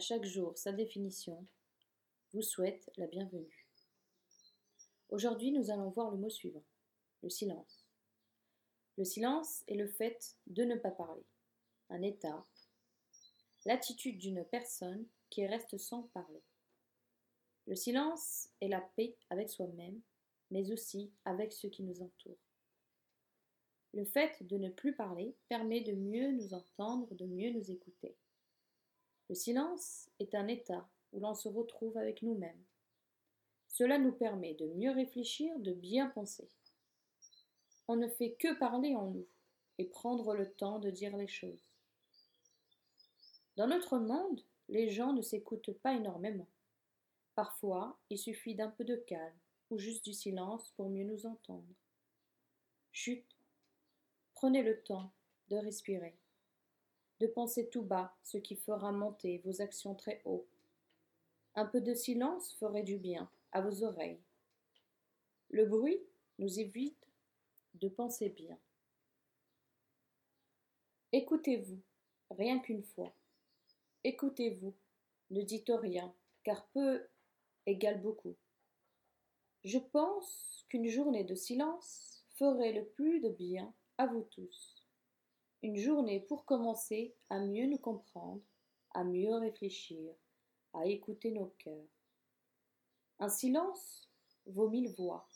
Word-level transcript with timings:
chaque 0.00 0.24
jour 0.24 0.56
sa 0.56 0.72
définition, 0.72 1.46
vous 2.32 2.42
souhaite 2.42 2.90
la 2.96 3.06
bienvenue. 3.06 3.66
Aujourd'hui, 5.10 5.52
nous 5.52 5.70
allons 5.70 5.90
voir 5.90 6.10
le 6.10 6.16
mot 6.16 6.30
suivant, 6.30 6.64
le 7.22 7.28
silence. 7.28 7.86
Le 8.96 9.04
silence 9.04 9.62
est 9.68 9.74
le 9.74 9.88
fait 9.88 10.36
de 10.46 10.64
ne 10.64 10.76
pas 10.76 10.90
parler, 10.90 11.24
un 11.90 12.00
état, 12.02 12.46
l'attitude 13.66 14.18
d'une 14.18 14.44
personne 14.44 15.06
qui 15.28 15.46
reste 15.46 15.76
sans 15.76 16.04
parler. 16.14 16.42
Le 17.66 17.76
silence 17.76 18.48
est 18.60 18.68
la 18.68 18.80
paix 18.80 19.16
avec 19.28 19.50
soi-même, 19.50 20.00
mais 20.50 20.72
aussi 20.72 21.12
avec 21.26 21.52
ceux 21.52 21.68
qui 21.68 21.82
nous 21.82 22.00
entourent. 22.00 22.38
Le 23.92 24.04
fait 24.04 24.42
de 24.46 24.56
ne 24.56 24.70
plus 24.70 24.94
parler 24.94 25.34
permet 25.48 25.82
de 25.82 25.92
mieux 25.92 26.32
nous 26.32 26.54
entendre, 26.54 27.14
de 27.14 27.26
mieux 27.26 27.50
nous 27.50 27.70
écouter. 27.70 28.16
Le 29.30 29.36
silence 29.36 30.10
est 30.18 30.34
un 30.34 30.48
état 30.48 30.88
où 31.12 31.20
l'on 31.20 31.36
se 31.36 31.48
retrouve 31.48 31.96
avec 31.96 32.20
nous-mêmes. 32.22 32.64
Cela 33.68 33.96
nous 33.96 34.10
permet 34.10 34.54
de 34.54 34.66
mieux 34.66 34.90
réfléchir, 34.90 35.56
de 35.60 35.72
bien 35.72 36.08
penser. 36.08 36.48
On 37.86 37.94
ne 37.94 38.08
fait 38.08 38.32
que 38.32 38.58
parler 38.58 38.96
en 38.96 39.06
nous 39.06 39.28
et 39.78 39.84
prendre 39.84 40.34
le 40.34 40.50
temps 40.50 40.80
de 40.80 40.90
dire 40.90 41.16
les 41.16 41.28
choses. 41.28 41.70
Dans 43.56 43.68
notre 43.68 43.98
monde, 43.98 44.42
les 44.68 44.90
gens 44.90 45.12
ne 45.12 45.22
s'écoutent 45.22 45.78
pas 45.78 45.94
énormément. 45.94 46.48
Parfois, 47.36 48.00
il 48.10 48.18
suffit 48.18 48.56
d'un 48.56 48.70
peu 48.70 48.82
de 48.82 48.96
calme 48.96 49.38
ou 49.70 49.78
juste 49.78 50.04
du 50.04 50.12
silence 50.12 50.72
pour 50.76 50.90
mieux 50.90 51.04
nous 51.04 51.24
entendre. 51.26 51.72
Chut, 52.90 53.24
Prenez 54.34 54.64
le 54.64 54.82
temps 54.82 55.12
de 55.50 55.56
respirer, 55.56 56.16
de 57.20 57.26
penser 57.26 57.68
tout 57.68 57.82
bas 57.82 58.16
ce 58.22 58.38
qui 58.38 58.56
fera 58.56 58.92
monter 58.92 59.38
vos 59.44 59.60
actions 59.60 59.94
très 59.94 60.22
haut. 60.24 60.46
Un 61.54 61.66
peu 61.66 61.80
de 61.80 61.94
silence 61.94 62.54
ferait 62.54 62.82
du 62.82 62.96
bien 62.96 63.30
à 63.52 63.60
vos 63.60 63.84
oreilles. 63.84 64.20
Le 65.50 65.66
bruit 65.66 66.00
nous 66.38 66.58
évite 66.58 67.06
de 67.74 67.88
penser 67.88 68.30
bien. 68.30 68.58
Écoutez-vous, 71.12 71.80
rien 72.30 72.58
qu'une 72.60 72.84
fois. 72.84 73.12
Écoutez-vous, 74.04 74.74
ne 75.30 75.42
dites 75.42 75.72
rien, 75.74 76.14
car 76.44 76.66
peu 76.68 77.06
égale 77.66 78.00
beaucoup. 78.00 78.36
Je 79.64 79.78
pense 79.78 80.64
qu'une 80.68 80.88
journée 80.88 81.24
de 81.24 81.34
silence 81.34 82.24
ferait 82.38 82.72
le 82.72 82.86
plus 82.86 83.20
de 83.20 83.28
bien 83.28 83.74
à 83.98 84.06
vous 84.06 84.22
tous. 84.30 84.79
Une 85.62 85.76
journée 85.76 86.20
pour 86.20 86.46
commencer 86.46 87.14
à 87.28 87.38
mieux 87.38 87.66
nous 87.66 87.78
comprendre, 87.78 88.40
à 88.94 89.04
mieux 89.04 89.34
réfléchir, 89.34 90.14
à 90.72 90.86
écouter 90.86 91.32
nos 91.32 91.52
cœurs. 91.58 91.88
Un 93.18 93.28
silence 93.28 94.10
vaut 94.46 94.70
mille 94.70 94.90
voix. 94.94 95.28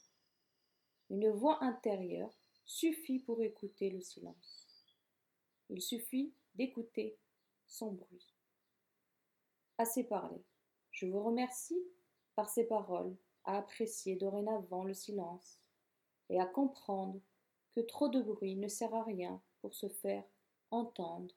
Une 1.10 1.28
voix 1.28 1.62
intérieure 1.62 2.34
suffit 2.64 3.18
pour 3.18 3.42
écouter 3.42 3.90
le 3.90 4.00
silence. 4.00 4.86
Il 5.68 5.82
suffit 5.82 6.32
d'écouter 6.54 7.18
son 7.66 7.92
bruit. 7.92 8.34
Assez 9.76 10.04
parlé. 10.04 10.42
Je 10.90 11.04
vous 11.06 11.22
remercie 11.22 11.84
par 12.34 12.48
ces 12.48 12.64
paroles 12.64 13.14
à 13.44 13.58
apprécier 13.58 14.16
dorénavant 14.16 14.84
le 14.84 14.94
silence 14.94 15.60
et 16.30 16.40
à 16.40 16.46
comprendre 16.46 17.20
que 17.72 17.80
trop 17.82 18.08
de 18.08 18.22
bruit 18.22 18.56
ne 18.56 18.68
sert 18.68 18.94
à 18.94 19.04
rien 19.04 19.42
pour 19.64 19.74
se 19.74 19.88
faire 19.88 20.22
entendre. 20.70 21.34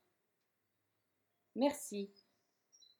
Merci 1.55 2.11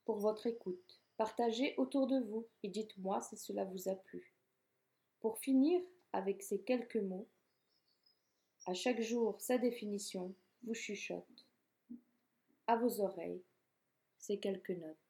pour 0.06 0.20
votre 0.20 0.48
écoute. 0.48 1.02
Partagez 1.18 1.74
autour 1.76 2.08
de 2.08 2.18
vous 2.22 2.48
et 2.64 2.70
dites-moi 2.70 3.20
si 3.20 3.36
cela 3.36 3.66
vous 3.66 3.90
a 3.90 3.96
plu. 3.96 4.34
Pour 5.20 5.38
finir 5.40 5.82
avec 6.14 6.42
ces 6.42 6.62
quelques 6.62 6.96
mots, 6.96 7.28
à 8.68 8.74
chaque 8.74 9.02
jour 9.02 9.36
sa 9.42 9.58
définition 9.58 10.34
vous 10.64 10.74
chuchote. 10.74 11.46
À 12.66 12.78
vos 12.78 13.02
oreilles, 13.02 13.44
ces 14.20 14.40
quelques 14.40 14.70
notes. 14.70 15.07